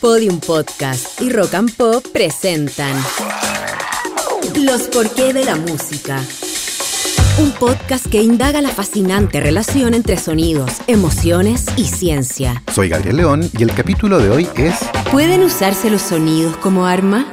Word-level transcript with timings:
Podium 0.00 0.38
Podcast 0.38 1.20
y 1.20 1.30
Rock 1.30 1.54
and 1.54 1.74
Pop 1.74 2.06
presentan 2.12 2.94
Los 4.62 4.82
porqué 4.82 5.32
de 5.32 5.44
la 5.44 5.56
música. 5.56 6.20
Un 7.40 7.50
podcast 7.52 8.06
que 8.06 8.22
indaga 8.22 8.60
la 8.60 8.68
fascinante 8.68 9.40
relación 9.40 9.94
entre 9.94 10.16
sonidos, 10.16 10.70
emociones 10.86 11.66
y 11.76 11.84
ciencia. 11.84 12.62
Soy 12.72 12.88
Gabriel 12.88 13.16
León 13.16 13.50
y 13.58 13.62
el 13.62 13.74
capítulo 13.74 14.18
de 14.18 14.30
hoy 14.30 14.48
es 14.56 14.76
¿Pueden 15.10 15.42
usarse 15.42 15.90
los 15.90 16.02
sonidos 16.02 16.56
como 16.58 16.86
arma? 16.86 17.26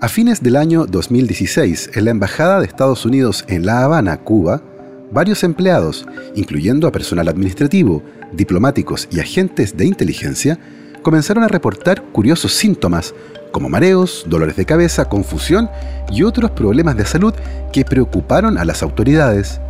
A 0.00 0.08
fines 0.08 0.42
del 0.42 0.56
año 0.56 0.86
2016, 0.86 1.90
en 1.94 2.04
la 2.06 2.10
Embajada 2.10 2.60
de 2.60 2.66
Estados 2.66 3.04
Unidos 3.04 3.44
en 3.48 3.66
La 3.66 3.84
Habana, 3.84 4.16
Cuba, 4.18 4.62
varios 5.10 5.42
empleados, 5.44 6.06
incluyendo 6.34 6.86
a 6.86 6.92
personal 6.92 7.28
administrativo, 7.28 8.02
diplomáticos 8.32 9.08
y 9.10 9.20
agentes 9.20 9.76
de 9.76 9.86
inteligencia, 9.86 10.58
comenzaron 11.02 11.44
a 11.44 11.48
reportar 11.48 12.02
curiosos 12.12 12.52
síntomas 12.52 13.14
como 13.52 13.68
mareos, 13.68 14.24
dolores 14.28 14.56
de 14.56 14.64
cabeza, 14.64 15.06
confusión 15.06 15.68
y 16.10 16.22
otros 16.22 16.52
problemas 16.52 16.96
de 16.96 17.04
salud 17.04 17.34
que 17.72 17.84
preocuparon 17.84 18.58
a 18.58 18.64
las 18.64 18.82
autoridades. 18.82 19.60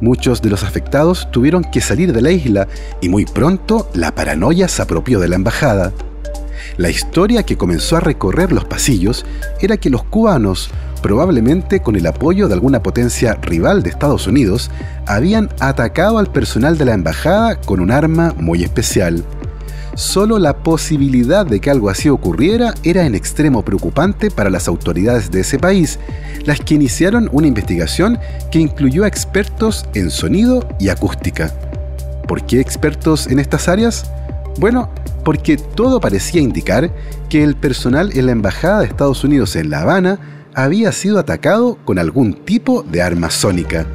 Muchos 0.00 0.42
de 0.42 0.50
los 0.50 0.62
afectados 0.62 1.30
tuvieron 1.30 1.64
que 1.64 1.80
salir 1.80 2.12
de 2.12 2.20
la 2.20 2.30
isla 2.30 2.68
y 3.00 3.08
muy 3.08 3.24
pronto 3.24 3.88
la 3.94 4.14
paranoia 4.14 4.68
se 4.68 4.82
apropió 4.82 5.20
de 5.20 5.28
la 5.28 5.36
embajada. 5.36 5.92
La 6.76 6.90
historia 6.90 7.44
que 7.44 7.56
comenzó 7.56 7.96
a 7.96 8.00
recorrer 8.00 8.52
los 8.52 8.66
pasillos 8.66 9.24
era 9.60 9.78
que 9.78 9.88
los 9.88 10.04
cubanos, 10.04 10.70
probablemente 11.02 11.80
con 11.80 11.96
el 11.96 12.06
apoyo 12.06 12.48
de 12.48 12.54
alguna 12.54 12.82
potencia 12.82 13.34
rival 13.34 13.82
de 13.82 13.90
Estados 13.90 14.26
Unidos, 14.26 14.70
habían 15.06 15.48
atacado 15.60 16.18
al 16.18 16.26
personal 16.26 16.78
de 16.78 16.84
la 16.84 16.94
embajada 16.94 17.60
con 17.60 17.80
un 17.80 17.90
arma 17.90 18.34
muy 18.38 18.62
especial. 18.62 19.24
Solo 19.94 20.38
la 20.38 20.58
posibilidad 20.58 21.46
de 21.46 21.58
que 21.58 21.70
algo 21.70 21.88
así 21.88 22.10
ocurriera 22.10 22.74
era 22.82 23.06
en 23.06 23.14
extremo 23.14 23.62
preocupante 23.62 24.30
para 24.30 24.50
las 24.50 24.68
autoridades 24.68 25.30
de 25.30 25.40
ese 25.40 25.58
país, 25.58 25.98
las 26.44 26.60
que 26.60 26.74
iniciaron 26.74 27.30
una 27.32 27.46
investigación 27.46 28.18
que 28.50 28.58
incluyó 28.58 29.04
a 29.04 29.08
expertos 29.08 29.86
en 29.94 30.10
sonido 30.10 30.68
y 30.78 30.90
acústica. 30.90 31.50
¿Por 32.28 32.44
qué 32.44 32.60
expertos 32.60 33.26
en 33.28 33.38
estas 33.38 33.68
áreas? 33.68 34.10
Bueno, 34.58 34.90
porque 35.24 35.56
todo 35.56 35.98
parecía 35.98 36.42
indicar 36.42 36.90
que 37.28 37.42
el 37.42 37.56
personal 37.56 38.10
en 38.16 38.26
la 38.26 38.32
Embajada 38.32 38.80
de 38.80 38.86
Estados 38.86 39.24
Unidos 39.24 39.56
en 39.56 39.70
La 39.70 39.80
Habana 39.80 40.18
había 40.56 40.90
sido 40.90 41.18
atacado 41.18 41.76
con 41.84 41.98
algún 41.98 42.32
tipo 42.32 42.82
de 42.82 43.02
arma 43.02 43.30
sónica. 43.30 43.86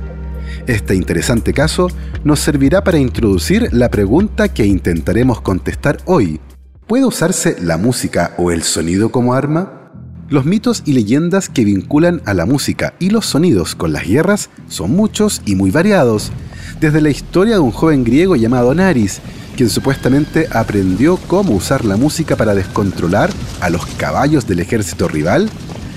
Este 0.67 0.93
interesante 0.93 1.53
caso 1.53 1.87
nos 2.23 2.39
servirá 2.39 2.83
para 2.83 2.99
introducir 2.99 3.69
la 3.71 3.89
pregunta 3.89 4.47
que 4.53 4.67
intentaremos 4.67 5.41
contestar 5.41 5.97
hoy. 6.05 6.39
¿Puede 6.85 7.05
usarse 7.05 7.57
la 7.59 7.77
música 7.77 8.35
o 8.37 8.51
el 8.51 8.61
sonido 8.61 9.11
como 9.11 9.33
arma? 9.33 9.91
Los 10.29 10.45
mitos 10.45 10.83
y 10.85 10.93
leyendas 10.93 11.49
que 11.49 11.65
vinculan 11.65 12.21
a 12.25 12.35
la 12.35 12.45
música 12.45 12.93
y 12.99 13.09
los 13.09 13.25
sonidos 13.25 13.73
con 13.73 13.91
las 13.91 14.07
guerras 14.07 14.51
son 14.67 14.91
muchos 14.91 15.41
y 15.45 15.55
muy 15.55 15.71
variados, 15.71 16.31
desde 16.79 17.01
la 17.01 17.09
historia 17.09 17.55
de 17.55 17.59
un 17.59 17.71
joven 17.71 18.03
griego 18.03 18.35
llamado 18.35 18.75
Naris, 18.75 19.19
quien 19.57 19.69
supuestamente 19.69 20.47
aprendió 20.51 21.17
cómo 21.27 21.53
usar 21.53 21.85
la 21.85 21.97
música 21.97 22.35
para 22.35 22.53
descontrolar 22.53 23.31
a 23.61 23.71
los 23.71 23.85
caballos 23.97 24.47
del 24.47 24.59
ejército 24.59 25.07
rival, 25.07 25.49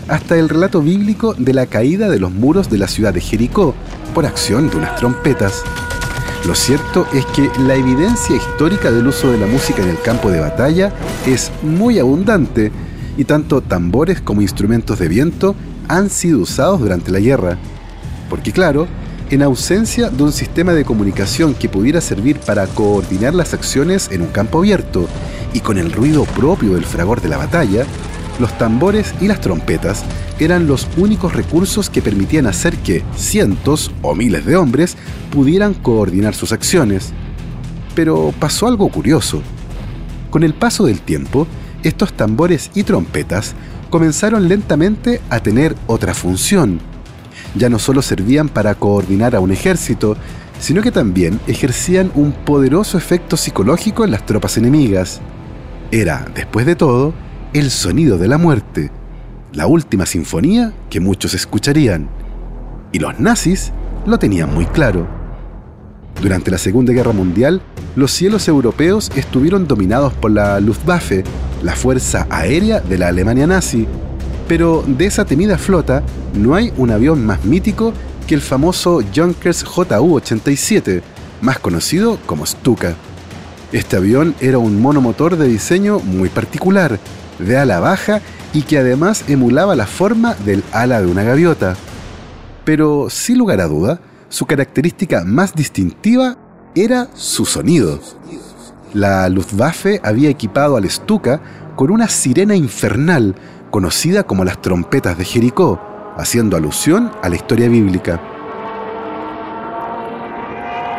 hasta 0.08 0.36
el 0.36 0.48
relato 0.48 0.80
bíblico 0.80 1.34
de 1.34 1.54
la 1.54 1.66
caída 1.66 2.08
de 2.08 2.18
los 2.18 2.32
muros 2.32 2.70
de 2.70 2.78
la 2.78 2.88
ciudad 2.88 3.14
de 3.14 3.20
Jericó 3.20 3.74
por 4.14 4.26
acción 4.26 4.70
de 4.70 4.76
unas 4.76 4.96
trompetas. 4.96 5.62
Lo 6.46 6.54
cierto 6.54 7.06
es 7.14 7.24
que 7.26 7.50
la 7.60 7.74
evidencia 7.74 8.36
histórica 8.36 8.90
del 8.90 9.06
uso 9.06 9.30
de 9.30 9.38
la 9.38 9.46
música 9.46 9.82
en 9.82 9.88
el 9.88 10.00
campo 10.00 10.30
de 10.30 10.40
batalla 10.40 10.92
es 11.26 11.50
muy 11.62 11.98
abundante 11.98 12.70
y 13.16 13.24
tanto 13.24 13.62
tambores 13.62 14.20
como 14.20 14.42
instrumentos 14.42 14.98
de 14.98 15.08
viento 15.08 15.54
han 15.88 16.10
sido 16.10 16.40
usados 16.40 16.80
durante 16.80 17.10
la 17.10 17.20
guerra. 17.20 17.56
Porque 18.28 18.52
claro, 18.52 18.86
en 19.30 19.42
ausencia 19.42 20.10
de 20.10 20.22
un 20.22 20.32
sistema 20.32 20.72
de 20.72 20.84
comunicación 20.84 21.54
que 21.54 21.68
pudiera 21.68 22.00
servir 22.00 22.38
para 22.40 22.66
coordinar 22.66 23.34
las 23.34 23.54
acciones 23.54 24.10
en 24.12 24.20
un 24.22 24.28
campo 24.28 24.58
abierto 24.58 25.08
y 25.54 25.60
con 25.60 25.78
el 25.78 25.92
ruido 25.92 26.24
propio 26.24 26.74
del 26.74 26.84
fragor 26.84 27.22
de 27.22 27.28
la 27.30 27.38
batalla, 27.38 27.86
los 28.38 28.56
tambores 28.58 29.14
y 29.20 29.28
las 29.28 29.40
trompetas 29.40 30.04
eran 30.38 30.66
los 30.66 30.88
únicos 30.96 31.34
recursos 31.34 31.90
que 31.90 32.02
permitían 32.02 32.46
hacer 32.46 32.76
que 32.78 33.02
cientos 33.16 33.90
o 34.02 34.14
miles 34.14 34.44
de 34.44 34.56
hombres 34.56 34.96
pudieran 35.30 35.74
coordinar 35.74 36.34
sus 36.34 36.52
acciones. 36.52 37.12
Pero 37.94 38.34
pasó 38.38 38.66
algo 38.66 38.88
curioso. 38.88 39.42
Con 40.30 40.42
el 40.42 40.54
paso 40.54 40.86
del 40.86 41.00
tiempo, 41.00 41.46
estos 41.84 42.12
tambores 42.12 42.70
y 42.74 42.82
trompetas 42.82 43.54
comenzaron 43.90 44.48
lentamente 44.48 45.20
a 45.30 45.40
tener 45.40 45.76
otra 45.86 46.14
función. 46.14 46.80
Ya 47.54 47.68
no 47.68 47.78
solo 47.78 48.02
servían 48.02 48.48
para 48.48 48.74
coordinar 48.74 49.36
a 49.36 49.40
un 49.40 49.52
ejército, 49.52 50.16
sino 50.58 50.82
que 50.82 50.90
también 50.90 51.38
ejercían 51.46 52.10
un 52.14 52.32
poderoso 52.32 52.98
efecto 52.98 53.36
psicológico 53.36 54.04
en 54.04 54.10
las 54.10 54.26
tropas 54.26 54.56
enemigas. 54.56 55.20
Era, 55.92 56.26
después 56.34 56.66
de 56.66 56.74
todo, 56.74 57.14
el 57.54 57.70
sonido 57.70 58.18
de 58.18 58.26
la 58.26 58.36
muerte, 58.36 58.90
la 59.52 59.68
última 59.68 60.06
sinfonía 60.06 60.74
que 60.90 60.98
muchos 60.98 61.34
escucharían. 61.34 62.08
Y 62.90 62.98
los 62.98 63.20
nazis 63.20 63.70
lo 64.06 64.18
tenían 64.18 64.52
muy 64.52 64.66
claro. 64.66 65.06
Durante 66.20 66.50
la 66.50 66.58
Segunda 66.58 66.92
Guerra 66.92 67.12
Mundial, 67.12 67.62
los 67.94 68.10
cielos 68.10 68.48
europeos 68.48 69.12
estuvieron 69.14 69.68
dominados 69.68 70.12
por 70.14 70.32
la 70.32 70.58
Luftwaffe, 70.58 71.22
la 71.62 71.76
fuerza 71.76 72.26
aérea 72.28 72.80
de 72.80 72.98
la 72.98 73.06
Alemania 73.06 73.46
nazi. 73.46 73.86
Pero 74.48 74.82
de 74.86 75.06
esa 75.06 75.24
temida 75.24 75.56
flota 75.56 76.02
no 76.34 76.56
hay 76.56 76.72
un 76.76 76.90
avión 76.90 77.24
más 77.24 77.44
mítico 77.44 77.92
que 78.26 78.34
el 78.34 78.40
famoso 78.40 79.00
Junkers 79.14 79.64
JU-87, 79.64 81.02
más 81.40 81.60
conocido 81.60 82.18
como 82.26 82.46
Stuka. 82.46 82.96
Este 83.74 83.96
avión 83.96 84.36
era 84.38 84.58
un 84.58 84.80
monomotor 84.80 85.36
de 85.36 85.48
diseño 85.48 85.98
muy 85.98 86.28
particular, 86.28 87.00
de 87.40 87.58
ala 87.58 87.80
baja 87.80 88.20
y 88.52 88.62
que 88.62 88.78
además 88.78 89.24
emulaba 89.26 89.74
la 89.74 89.88
forma 89.88 90.34
del 90.44 90.62
ala 90.70 91.02
de 91.02 91.08
una 91.08 91.24
gaviota. 91.24 91.74
Pero 92.64 93.10
sin 93.10 93.36
lugar 93.36 93.60
a 93.60 93.66
duda, 93.66 93.98
su 94.28 94.46
característica 94.46 95.24
más 95.24 95.56
distintiva 95.56 96.36
era 96.76 97.08
su 97.14 97.46
sonido. 97.46 97.98
La 98.92 99.28
Luftwaffe 99.28 100.00
había 100.04 100.30
equipado 100.30 100.76
al 100.76 100.88
Stuka 100.88 101.40
con 101.74 101.90
una 101.90 102.06
sirena 102.06 102.54
infernal 102.54 103.34
conocida 103.72 104.22
como 104.22 104.44
las 104.44 104.62
trompetas 104.62 105.18
de 105.18 105.24
Jericó, 105.24 105.80
haciendo 106.16 106.56
alusión 106.56 107.10
a 107.24 107.28
la 107.28 107.34
historia 107.34 107.68
bíblica. 107.68 108.33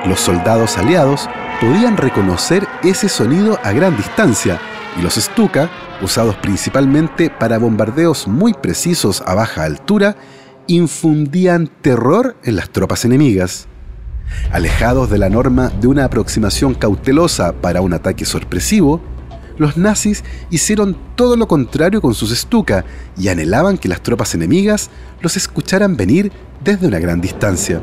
Los 0.07 0.19
soldados 0.19 0.77
aliados 0.77 1.29
podían 1.59 1.97
reconocer 1.97 2.67
ese 2.83 3.09
sonido 3.09 3.59
a 3.63 3.71
gran 3.71 3.97
distancia 3.97 4.59
y 4.97 5.01
los 5.01 5.15
Stuka 5.15 5.69
usados 6.01 6.35
principalmente 6.35 7.29
para 7.29 7.57
bombardeos 7.57 8.27
muy 8.27 8.53
precisos 8.53 9.23
a 9.25 9.33
baja 9.33 9.63
altura, 9.63 10.15
infundían 10.67 11.69
terror 11.81 12.35
en 12.43 12.55
las 12.55 12.69
tropas 12.69 13.05
enemigas. 13.05 13.67
Alejados 14.51 15.09
de 15.09 15.17
la 15.17 15.29
norma 15.29 15.69
de 15.69 15.87
una 15.87 16.05
aproximación 16.05 16.73
cautelosa 16.73 17.53
para 17.53 17.81
un 17.81 17.93
ataque 17.93 18.25
sorpresivo, 18.25 19.01
los 19.57 19.77
nazis 19.77 20.23
hicieron 20.49 20.97
todo 21.15 21.37
lo 21.37 21.47
contrario 21.47 22.01
con 22.01 22.13
sus 22.13 22.35
Stuka 22.35 22.83
y 23.17 23.29
anhelaban 23.29 23.77
que 23.77 23.87
las 23.87 24.01
tropas 24.01 24.35
enemigas 24.35 24.89
los 25.21 25.37
escucharan 25.37 25.95
venir 25.95 26.31
desde 26.63 26.87
una 26.87 26.99
gran 26.99 27.21
distancia. 27.21 27.79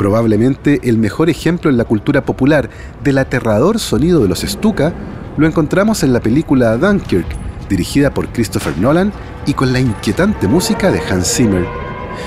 Probablemente 0.00 0.80
el 0.84 0.96
mejor 0.96 1.28
ejemplo 1.28 1.68
en 1.68 1.76
la 1.76 1.84
cultura 1.84 2.24
popular 2.24 2.70
del 3.04 3.18
aterrador 3.18 3.78
sonido 3.78 4.22
de 4.22 4.28
los 4.28 4.40
Stuka 4.40 4.94
lo 5.36 5.46
encontramos 5.46 6.02
en 6.02 6.14
la 6.14 6.20
película 6.20 6.78
Dunkirk, 6.78 7.26
dirigida 7.68 8.14
por 8.14 8.28
Christopher 8.28 8.78
Nolan 8.78 9.12
y 9.44 9.52
con 9.52 9.74
la 9.74 9.78
inquietante 9.78 10.48
música 10.48 10.90
de 10.90 11.00
Hans 11.00 11.34
Zimmer. 11.34 11.66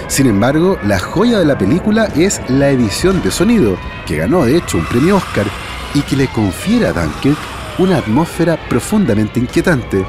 Sin 0.08 0.28
embargo, 0.28 0.78
la 0.84 1.00
joya 1.00 1.40
de 1.40 1.46
la 1.46 1.58
película 1.58 2.06
es 2.16 2.42
la 2.48 2.70
edición 2.70 3.24
de 3.24 3.32
sonido, 3.32 3.76
que 4.06 4.18
ganó 4.18 4.46
de 4.46 4.56
hecho 4.56 4.78
un 4.78 4.86
premio 4.86 5.16
Oscar 5.16 5.48
y 5.96 6.02
que 6.02 6.16
le 6.16 6.28
confiere 6.28 6.86
a 6.86 6.94
Dunkirk 6.94 7.40
una 7.80 7.98
atmósfera 7.98 8.56
profundamente 8.70 9.40
inquietante, 9.40 10.06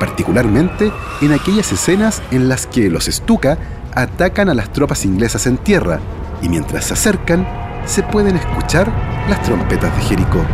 particularmente 0.00 0.90
en 1.20 1.32
aquellas 1.32 1.72
escenas 1.72 2.22
en 2.30 2.48
las 2.48 2.66
que 2.66 2.88
los 2.88 3.04
Stuka 3.04 3.58
atacan 3.94 4.48
a 4.48 4.54
las 4.54 4.72
tropas 4.72 5.04
inglesas 5.04 5.46
en 5.46 5.58
tierra 5.58 6.00
y 6.42 6.48
mientras 6.48 6.86
se 6.86 6.94
acercan 6.94 7.46
se 7.86 8.02
pueden 8.02 8.36
escuchar 8.36 8.92
las 9.28 9.42
trompetas 9.42 9.96
de 9.96 10.02
Jericó. 10.02 10.44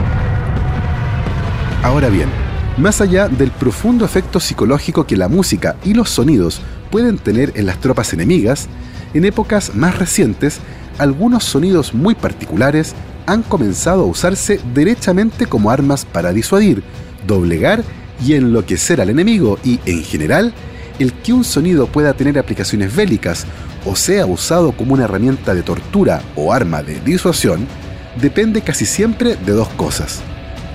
Ahora 1.83 2.09
bien, 2.09 2.29
más 2.77 3.01
allá 3.01 3.29
del 3.29 3.51
profundo 3.51 4.05
efecto 4.05 4.41
psicológico 4.41 5.07
que 5.07 5.17
la 5.17 5.29
música 5.29 5.77
y 5.85 5.95
los 5.95 6.11
sonidos 6.11 6.61
pueden 6.91 7.19
tener 7.19 7.53
en 7.57 7.67
las 7.67 7.79
tropas 7.81 8.13
enemigas, 8.13 8.69
en 9.15 9.25
épocas 9.25 9.75
más 9.75 9.99
recientes, 9.99 10.61
algunos 10.99 11.45
sonidos 11.45 11.95
muy 11.95 12.15
particulares 12.15 12.95
han 13.27 13.43
comenzado 13.43 14.03
a 14.03 14.07
usarse 14.07 14.61
derechamente 14.75 15.47
como 15.47 15.71
armas 15.71 16.05
para 16.05 16.33
disuadir, 16.33 16.83
doblegar 17.27 17.85
y 18.25 18.35
enloquecer 18.35 19.01
al 19.01 19.11
enemigo 19.11 19.59
y, 19.63 19.81
en 19.85 20.03
general, 20.03 20.53
el 20.99 21.13
que 21.13 21.33
un 21.33 21.45
sonido 21.45 21.87
pueda 21.87 22.15
tener 22.15 22.39
aplicaciones 22.39 22.95
bélicas 22.95 23.47
o 23.85 23.97
sea 23.97 24.27
usado 24.27 24.73
como 24.73 24.95
una 24.95 25.05
herramienta 25.05 25.55
de 25.55 25.63
tortura 25.63 26.23
o 26.37 26.53
arma 26.53 26.83
de 26.83 27.01
disuasión 27.01 27.67
depende 28.21 28.63
casi 28.63 28.87
siempre 28.87 29.37
de 29.37 29.53
dos 29.53 29.69
cosas, 29.71 30.21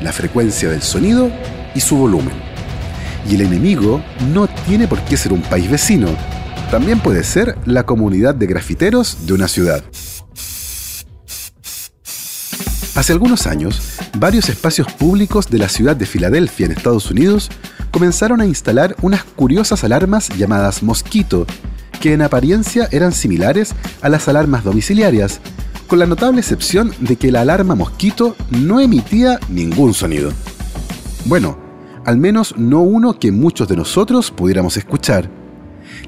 la 0.02 0.12
frecuencia 0.12 0.70
del 0.70 0.82
sonido 0.82 1.32
y 1.76 1.82
su 1.82 1.98
volumen. 1.98 2.34
Y 3.30 3.36
el 3.36 3.42
enemigo 3.42 4.02
no 4.34 4.48
tiene 4.68 4.88
por 4.88 5.00
qué 5.02 5.18
ser 5.18 5.34
un 5.34 5.42
país 5.42 5.70
vecino, 5.70 6.10
también 6.72 7.00
puede 7.00 7.24
ser 7.24 7.58
la 7.66 7.86
comunidad 7.86 8.36
de 8.36 8.48
grafiteros 8.48 9.26
de 9.26 9.34
una 9.34 9.48
ciudad. 9.48 9.84
Hace 12.96 13.12
algunos 13.12 13.48
años, 13.48 13.82
varios 14.18 14.50
espacios 14.50 14.92
públicos 14.92 15.50
de 15.50 15.58
la 15.58 15.68
ciudad 15.68 15.96
de 15.96 16.06
Filadelfia 16.06 16.68
en 16.68 16.72
Estados 16.74 17.10
Unidos 17.10 17.50
comenzaron 17.92 18.40
a 18.42 18.46
instalar 18.46 18.96
unas 19.02 19.24
curiosas 19.24 19.84
alarmas 19.84 20.30
llamadas 20.30 20.84
mosquito, 20.84 21.46
que 22.04 22.12
en 22.12 22.22
apariencia 22.22 22.90
eran 22.92 23.14
similares 23.14 23.74
a 24.02 24.10
las 24.10 24.28
alarmas 24.28 24.66
domiciliarias, 24.66 25.40
con 25.88 26.00
la 26.00 26.06
notable 26.06 26.42
excepción 26.42 26.92
de 27.00 27.16
que 27.16 27.32
la 27.32 27.40
alarma 27.40 27.76
mosquito 27.76 28.36
no 28.50 28.82
emitía 28.82 29.40
ningún 29.48 29.94
sonido. 29.94 30.34
Bueno, 31.24 31.58
al 32.04 32.18
menos 32.18 32.56
no 32.58 32.82
uno 32.82 33.18
que 33.18 33.32
muchos 33.32 33.70
de 33.70 33.78
nosotros 33.78 34.32
pudiéramos 34.32 34.76
escuchar. 34.76 35.30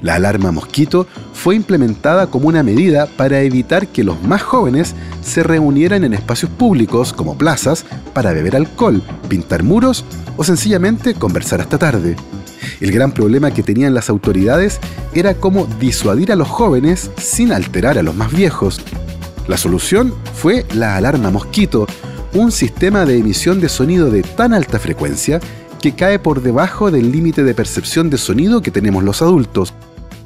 La 0.02 0.16
alarma 0.16 0.52
mosquito 0.52 1.06
fue 1.32 1.54
implementada 1.54 2.26
como 2.26 2.48
una 2.48 2.62
medida 2.62 3.06
para 3.06 3.40
evitar 3.40 3.88
que 3.88 4.04
los 4.04 4.22
más 4.22 4.42
jóvenes 4.42 4.94
se 5.22 5.42
reunieran 5.44 6.04
en 6.04 6.12
espacios 6.12 6.50
públicos 6.50 7.14
como 7.14 7.38
plazas 7.38 7.86
para 8.12 8.34
beber 8.34 8.54
alcohol, 8.54 9.02
pintar 9.30 9.62
muros 9.62 10.04
o 10.36 10.44
sencillamente 10.44 11.14
conversar 11.14 11.62
hasta 11.62 11.78
tarde. 11.78 12.16
El 12.80 12.92
gran 12.92 13.12
problema 13.12 13.50
que 13.50 13.62
tenían 13.62 13.94
las 13.94 14.10
autoridades 14.10 14.80
era 15.14 15.34
cómo 15.34 15.66
disuadir 15.80 16.32
a 16.32 16.36
los 16.36 16.48
jóvenes 16.48 17.10
sin 17.18 17.52
alterar 17.52 17.98
a 17.98 18.02
los 18.02 18.14
más 18.14 18.32
viejos. 18.32 18.80
La 19.48 19.56
solución 19.56 20.12
fue 20.34 20.66
la 20.74 20.96
alarma 20.96 21.30
mosquito, 21.30 21.86
un 22.34 22.52
sistema 22.52 23.04
de 23.04 23.18
emisión 23.18 23.60
de 23.60 23.68
sonido 23.68 24.10
de 24.10 24.22
tan 24.22 24.52
alta 24.52 24.78
frecuencia 24.78 25.40
que 25.80 25.94
cae 25.94 26.18
por 26.18 26.42
debajo 26.42 26.90
del 26.90 27.12
límite 27.12 27.44
de 27.44 27.54
percepción 27.54 28.10
de 28.10 28.18
sonido 28.18 28.60
que 28.60 28.70
tenemos 28.70 29.04
los 29.04 29.22
adultos. 29.22 29.72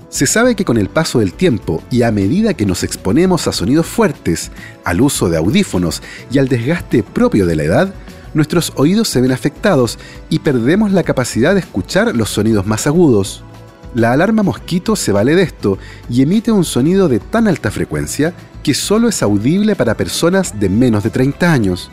Se 0.08 0.26
sabe 0.26 0.56
que 0.56 0.64
con 0.64 0.76
el 0.76 0.88
paso 0.88 1.20
del 1.20 1.34
tiempo 1.34 1.82
y 1.90 2.02
a 2.02 2.10
medida 2.10 2.54
que 2.54 2.66
nos 2.66 2.82
exponemos 2.82 3.46
a 3.46 3.52
sonidos 3.52 3.86
fuertes, 3.86 4.50
al 4.84 5.00
uso 5.00 5.28
de 5.28 5.36
audífonos 5.36 6.02
y 6.32 6.38
al 6.38 6.48
desgaste 6.48 7.02
propio 7.04 7.46
de 7.46 7.54
la 7.56 7.62
edad, 7.62 7.94
nuestros 8.34 8.72
oídos 8.76 9.08
se 9.08 9.20
ven 9.20 9.32
afectados 9.32 9.98
y 10.28 10.40
perdemos 10.40 10.92
la 10.92 11.02
capacidad 11.02 11.54
de 11.54 11.60
escuchar 11.60 12.14
los 12.16 12.30
sonidos 12.30 12.66
más 12.66 12.86
agudos. 12.86 13.44
La 13.94 14.12
alarma 14.12 14.42
mosquito 14.42 14.94
se 14.94 15.10
vale 15.10 15.34
de 15.34 15.42
esto 15.42 15.78
y 16.08 16.22
emite 16.22 16.52
un 16.52 16.64
sonido 16.64 17.08
de 17.08 17.18
tan 17.18 17.48
alta 17.48 17.70
frecuencia 17.70 18.32
que 18.62 18.74
solo 18.74 19.08
es 19.08 19.22
audible 19.22 19.74
para 19.74 19.96
personas 19.96 20.60
de 20.60 20.68
menos 20.68 21.02
de 21.02 21.10
30 21.10 21.52
años. 21.52 21.90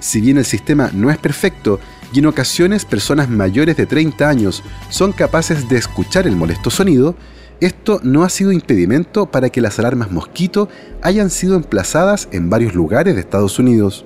Si 0.00 0.20
bien 0.20 0.38
el 0.38 0.44
sistema 0.44 0.90
no 0.94 1.10
es 1.10 1.18
perfecto 1.18 1.78
y 2.12 2.20
en 2.20 2.26
ocasiones 2.26 2.84
personas 2.84 3.28
mayores 3.28 3.76
de 3.76 3.86
30 3.86 4.28
años 4.28 4.62
son 4.88 5.12
capaces 5.12 5.68
de 5.68 5.76
escuchar 5.76 6.26
el 6.26 6.36
molesto 6.36 6.70
sonido, 6.70 7.14
esto 7.60 8.00
no 8.02 8.22
ha 8.22 8.28
sido 8.28 8.52
impedimento 8.52 9.26
para 9.26 9.48
que 9.50 9.60
las 9.60 9.78
alarmas 9.78 10.10
mosquito 10.10 10.68
hayan 11.02 11.30
sido 11.30 11.56
emplazadas 11.56 12.28
en 12.32 12.50
varios 12.50 12.74
lugares 12.74 13.14
de 13.14 13.20
Estados 13.20 13.58
Unidos. 13.58 14.04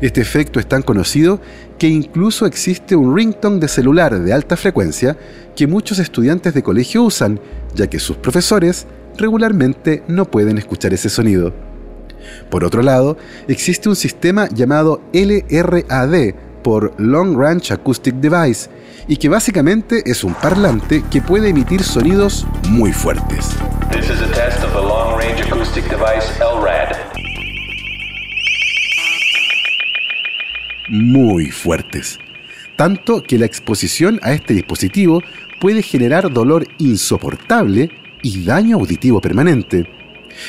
Este 0.00 0.20
efecto 0.20 0.60
es 0.60 0.66
tan 0.66 0.82
conocido 0.82 1.40
que 1.78 1.88
incluso 1.88 2.46
existe 2.46 2.96
un 2.96 3.16
ringtone 3.16 3.60
de 3.60 3.68
celular 3.68 4.18
de 4.18 4.32
alta 4.32 4.56
frecuencia 4.56 5.16
que 5.54 5.66
muchos 5.66 5.98
estudiantes 5.98 6.54
de 6.54 6.62
colegio 6.62 7.02
usan, 7.02 7.40
ya 7.74 7.86
que 7.86 7.98
sus 7.98 8.16
profesores 8.16 8.86
regularmente 9.16 10.02
no 10.08 10.24
pueden 10.24 10.58
escuchar 10.58 10.92
ese 10.94 11.08
sonido. 11.08 11.52
Por 12.50 12.64
otro 12.64 12.82
lado, 12.82 13.16
existe 13.46 13.88
un 13.88 13.96
sistema 13.96 14.48
llamado 14.48 15.00
LRAD 15.12 16.34
por 16.62 16.92
Long 17.00 17.36
Range 17.38 17.72
Acoustic 17.72 18.16
Device 18.16 18.68
y 19.06 19.16
que 19.16 19.28
básicamente 19.28 20.02
es 20.04 20.24
un 20.24 20.34
parlante 20.34 21.02
que 21.10 21.22
puede 21.22 21.48
emitir 21.48 21.82
sonidos 21.82 22.46
muy 22.68 22.92
fuertes. 22.92 23.56
Muy 30.88 31.50
fuertes. 31.50 32.18
Tanto 32.76 33.22
que 33.22 33.38
la 33.38 33.44
exposición 33.44 34.18
a 34.22 34.32
este 34.32 34.54
dispositivo 34.54 35.22
puede 35.60 35.82
generar 35.82 36.32
dolor 36.32 36.66
insoportable 36.78 37.90
y 38.22 38.44
daño 38.44 38.76
auditivo 38.76 39.20
permanente. 39.20 39.86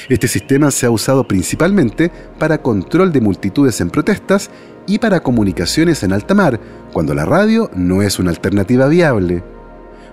Este 0.07 0.29
sistema 0.29 0.71
se 0.71 0.85
ha 0.85 0.91
usado 0.91 1.27
principalmente 1.27 2.11
para 2.37 2.61
control 2.61 3.11
de 3.11 3.19
multitudes 3.19 3.81
en 3.81 3.89
protestas 3.89 4.49
y 4.87 4.99
para 4.99 5.21
comunicaciones 5.21 6.03
en 6.03 6.13
alta 6.13 6.33
mar, 6.33 6.59
cuando 6.93 7.13
la 7.13 7.25
radio 7.25 7.69
no 7.75 8.01
es 8.01 8.17
una 8.17 8.29
alternativa 8.29 8.87
viable. 8.87 9.43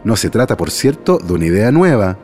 No 0.03 0.17
se 0.17 0.31
trata, 0.31 0.57
por 0.57 0.71
cierto, 0.71 1.19
de 1.19 1.33
una 1.35 1.47
idea 1.47 1.71
nueva. 1.71 2.19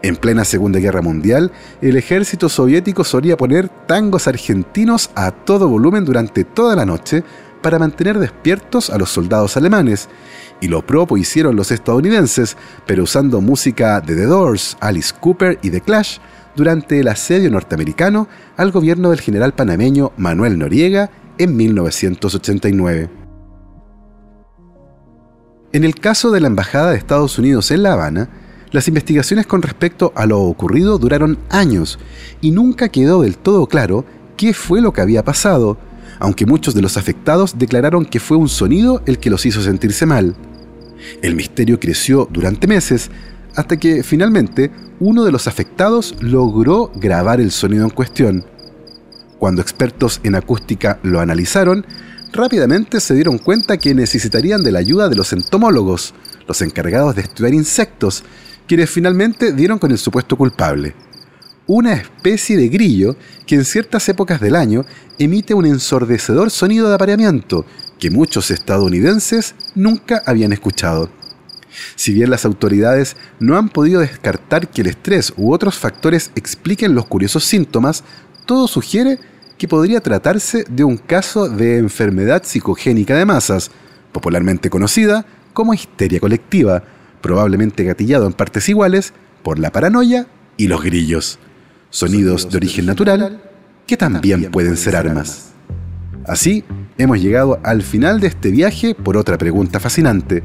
En 0.00 0.14
plena 0.14 0.44
Segunda 0.44 0.78
Guerra 0.78 1.02
Mundial, 1.02 1.50
el 1.80 1.96
ejército 1.96 2.48
soviético 2.48 3.02
solía 3.02 3.36
poner 3.36 3.68
tangos 3.68 4.28
argentinos 4.28 5.10
a 5.16 5.32
todo 5.32 5.68
volumen 5.68 6.04
durante 6.04 6.44
toda 6.44 6.76
la 6.76 6.86
noche 6.86 7.24
para 7.60 7.78
mantener 7.78 8.18
despiertos 8.18 8.90
a 8.90 8.98
los 8.98 9.10
soldados 9.10 9.56
alemanes, 9.56 10.08
y 10.60 10.68
lo 10.68 10.84
propio 10.84 11.16
hicieron 11.16 11.56
los 11.56 11.70
estadounidenses, 11.70 12.56
pero 12.86 13.04
usando 13.04 13.40
música 13.40 14.00
de 14.00 14.16
The 14.16 14.24
Doors, 14.24 14.76
Alice 14.80 15.14
Cooper 15.18 15.58
y 15.62 15.70
The 15.70 15.80
Clash 15.80 16.18
durante 16.56 16.98
el 16.98 17.08
asedio 17.08 17.50
norteamericano 17.50 18.28
al 18.56 18.72
gobierno 18.72 19.10
del 19.10 19.20
general 19.20 19.54
panameño 19.54 20.12
Manuel 20.16 20.58
Noriega 20.58 21.10
en 21.38 21.56
1989. 21.56 23.10
En 25.72 25.84
el 25.84 25.94
caso 25.94 26.30
de 26.30 26.40
la 26.40 26.48
Embajada 26.48 26.90
de 26.90 26.96
Estados 26.96 27.38
Unidos 27.38 27.70
en 27.70 27.82
La 27.82 27.92
Habana, 27.92 28.28
las 28.70 28.88
investigaciones 28.88 29.46
con 29.46 29.62
respecto 29.62 30.12
a 30.14 30.26
lo 30.26 30.40
ocurrido 30.40 30.98
duraron 30.98 31.38
años 31.48 31.98
y 32.40 32.50
nunca 32.50 32.88
quedó 32.88 33.22
del 33.22 33.38
todo 33.38 33.66
claro 33.66 34.04
qué 34.36 34.52
fue 34.52 34.80
lo 34.80 34.92
que 34.92 35.00
había 35.00 35.24
pasado, 35.24 35.78
aunque 36.18 36.46
muchos 36.46 36.74
de 36.74 36.82
los 36.82 36.96
afectados 36.96 37.58
declararon 37.58 38.04
que 38.04 38.20
fue 38.20 38.36
un 38.36 38.48
sonido 38.48 39.02
el 39.06 39.18
que 39.18 39.30
los 39.30 39.46
hizo 39.46 39.62
sentirse 39.62 40.06
mal. 40.06 40.34
El 41.22 41.34
misterio 41.34 41.78
creció 41.78 42.28
durante 42.30 42.66
meses 42.66 43.10
hasta 43.54 43.76
que 43.76 44.02
finalmente 44.02 44.70
uno 45.00 45.24
de 45.24 45.32
los 45.32 45.46
afectados 45.46 46.14
logró 46.20 46.90
grabar 46.94 47.40
el 47.40 47.50
sonido 47.50 47.84
en 47.84 47.90
cuestión. 47.90 48.44
Cuando 49.38 49.62
expertos 49.62 50.20
en 50.24 50.34
acústica 50.34 50.98
lo 51.02 51.20
analizaron, 51.20 51.86
rápidamente 52.32 53.00
se 53.00 53.14
dieron 53.14 53.38
cuenta 53.38 53.78
que 53.78 53.94
necesitarían 53.94 54.62
de 54.62 54.72
la 54.72 54.80
ayuda 54.80 55.08
de 55.08 55.16
los 55.16 55.32
entomólogos, 55.32 56.14
los 56.46 56.60
encargados 56.62 57.14
de 57.14 57.22
estudiar 57.22 57.54
insectos, 57.54 58.24
quienes 58.66 58.90
finalmente 58.90 59.52
dieron 59.52 59.78
con 59.78 59.92
el 59.92 59.98
supuesto 59.98 60.36
culpable 60.36 60.94
una 61.68 61.92
especie 61.92 62.56
de 62.56 62.68
grillo 62.68 63.14
que 63.46 63.54
en 63.54 63.64
ciertas 63.64 64.08
épocas 64.08 64.40
del 64.40 64.56
año 64.56 64.86
emite 65.18 65.52
un 65.52 65.66
ensordecedor 65.66 66.50
sonido 66.50 66.88
de 66.88 66.94
apareamiento 66.94 67.66
que 68.00 68.10
muchos 68.10 68.50
estadounidenses 68.50 69.54
nunca 69.74 70.22
habían 70.26 70.52
escuchado. 70.52 71.10
Si 71.94 72.14
bien 72.14 72.30
las 72.30 72.46
autoridades 72.46 73.16
no 73.38 73.58
han 73.58 73.68
podido 73.68 74.00
descartar 74.00 74.68
que 74.68 74.80
el 74.80 74.88
estrés 74.88 75.34
u 75.36 75.52
otros 75.52 75.76
factores 75.76 76.32
expliquen 76.34 76.94
los 76.94 77.04
curiosos 77.04 77.44
síntomas, 77.44 78.02
todo 78.46 78.66
sugiere 78.66 79.18
que 79.58 79.68
podría 79.68 80.00
tratarse 80.00 80.64
de 80.70 80.84
un 80.84 80.96
caso 80.96 81.50
de 81.50 81.76
enfermedad 81.76 82.44
psicogénica 82.44 83.14
de 83.14 83.26
masas, 83.26 83.70
popularmente 84.12 84.70
conocida 84.70 85.26
como 85.52 85.74
histeria 85.74 86.18
colectiva, 86.18 86.82
probablemente 87.20 87.84
gatillado 87.84 88.26
en 88.26 88.32
partes 88.32 88.70
iguales 88.70 89.12
por 89.42 89.58
la 89.58 89.70
paranoia 89.70 90.26
y 90.56 90.68
los 90.68 90.82
grillos 90.82 91.38
sonidos 91.90 92.50
de 92.50 92.56
origen 92.56 92.86
natural 92.86 93.40
que 93.86 93.96
también 93.96 94.50
pueden 94.50 94.76
ser 94.76 94.96
armas. 94.96 95.52
Así, 96.26 96.64
hemos 96.98 97.20
llegado 97.20 97.60
al 97.64 97.82
final 97.82 98.20
de 98.20 98.26
este 98.28 98.50
viaje 98.50 98.94
por 98.94 99.16
otra 99.16 99.38
pregunta 99.38 99.80
fascinante. 99.80 100.42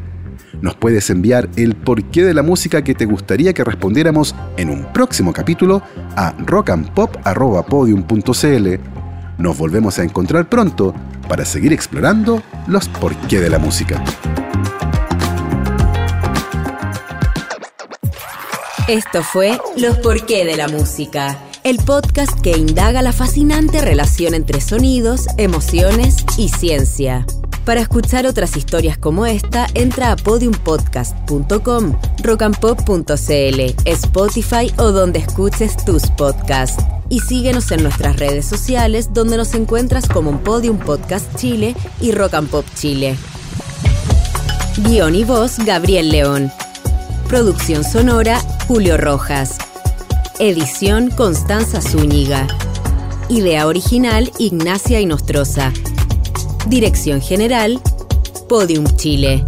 Nos 0.62 0.76
puedes 0.76 1.10
enviar 1.10 1.50
el 1.58 1.76
porqué 1.76 2.24
de 2.24 2.34
la 2.34 2.42
música 2.42 2.82
que 2.84 2.96
te 2.96 3.04
gustaría 3.06 3.54
que 3.54 3.66
respondiéramos 3.66 4.34
en 4.56 4.70
un 4.70 4.94
próximo 4.94 5.34
capítulo 5.34 5.84
a 6.16 6.34
rockandpop.podium.cl. 6.40 8.68
Nos 9.38 9.58
volvemos 9.58 10.00
a 10.00 10.04
encontrar 10.04 10.48
pronto 10.48 10.96
para 11.28 11.44
seguir 11.44 11.74
explorando 11.74 12.42
los 12.68 12.88
porqué 12.88 13.42
de 13.42 13.50
la 13.50 13.60
música. 13.60 14.02
Esto 18.88 19.24
fue 19.24 19.58
Los 19.78 19.98
Porqué 20.00 20.44
de 20.44 20.58
la 20.58 20.68
Música. 20.68 21.40
el 21.64 21.78
podcast 21.78 22.38
que 22.42 22.58
indaga 22.58 23.02
la 23.02 23.14
fascinante 23.14 23.80
relación 23.80 24.34
entre 24.34 24.60
sonidos, 24.60 25.28
emociones 25.38 26.18
y 26.38 26.50
ciencia. 26.50 27.26
Para 27.64 27.80
escuchar 27.80 28.28
otras 28.28 28.58
historias 28.58 28.98
como 28.98 29.26
esta, 29.26 29.68
entra 29.74 30.12
a 30.12 30.18
podiumpodcast.com, 30.18 31.98
rockandpop.cl, 32.22 33.62
Spotify 33.86 34.74
o 34.78 34.92
donde 34.92 35.20
escuches 35.20 35.78
tus 35.86 36.08
podcasts. 36.18 36.84
Y 37.08 37.22
síguenos 37.22 37.72
en 37.72 37.84
nuestras 37.84 38.18
redes 38.18 38.46
sociales 38.46 39.14
donde 39.14 39.38
nos 39.38 39.54
encuentras 39.54 40.10
como 40.10 40.42
Podium 40.42 40.78
Podcast 40.78 41.34
Chile 41.38 41.74
y 42.02 42.12
Rock 42.12 42.34
and 42.34 42.50
Pop 42.50 42.66
Chile. 42.76 43.16
Guión 44.80 45.16
y 45.16 45.24
voz 45.24 45.60
Gabriel 45.60 46.10
León. 46.10 46.52
Producción 47.30 47.86
sonora 47.86 48.42
Julio 48.68 48.96
Rojas. 48.98 49.58
Edición 50.40 51.10
Constanza 51.10 51.82
Zúñiga. 51.82 52.48
Idea 53.28 53.68
original 53.68 54.32
Ignacia 54.40 55.02
Inostroza. 55.02 55.74
Dirección 56.68 57.22
General 57.22 57.82
Podium 58.48 58.86
Chile. 58.96 59.44